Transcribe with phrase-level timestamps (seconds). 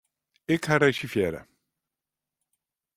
[0.53, 1.41] Ik ha reservearre.